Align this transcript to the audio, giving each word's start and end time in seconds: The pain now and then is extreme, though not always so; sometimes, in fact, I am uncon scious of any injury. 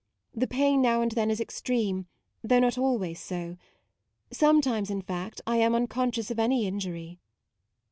The 0.33 0.47
pain 0.47 0.81
now 0.81 1.03
and 1.03 1.11
then 1.11 1.29
is 1.29 1.39
extreme, 1.39 2.07
though 2.43 2.57
not 2.57 2.75
always 2.75 3.19
so; 3.21 3.57
sometimes, 4.31 4.89
in 4.89 5.03
fact, 5.03 5.41
I 5.45 5.57
am 5.57 5.73
uncon 5.73 6.09
scious 6.09 6.31
of 6.31 6.39
any 6.39 6.65
injury. 6.65 7.19